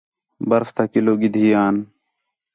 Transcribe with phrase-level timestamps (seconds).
[0.49, 1.75] برف تا کِلو گِھدی آن